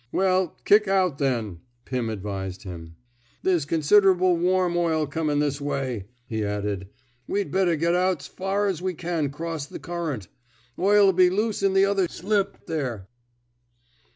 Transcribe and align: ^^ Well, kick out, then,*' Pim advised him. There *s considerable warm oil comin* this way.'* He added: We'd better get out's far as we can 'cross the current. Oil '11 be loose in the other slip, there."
^^ 0.01 0.03
Well, 0.11 0.57
kick 0.65 0.87
out, 0.87 1.19
then,*' 1.19 1.59
Pim 1.85 2.09
advised 2.09 2.63
him. 2.63 2.95
There 3.43 3.55
*s 3.55 3.65
considerable 3.65 4.35
warm 4.35 4.75
oil 4.75 5.05
comin* 5.05 5.37
this 5.37 5.61
way.'* 5.61 6.07
He 6.25 6.43
added: 6.43 6.89
We'd 7.27 7.51
better 7.51 7.75
get 7.75 7.93
out's 7.93 8.25
far 8.25 8.65
as 8.65 8.81
we 8.81 8.95
can 8.95 9.29
'cross 9.29 9.67
the 9.67 9.77
current. 9.77 10.27
Oil 10.79 11.03
'11 11.09 11.15
be 11.15 11.29
loose 11.29 11.61
in 11.61 11.73
the 11.73 11.85
other 11.85 12.07
slip, 12.07 12.65
there." 12.65 13.09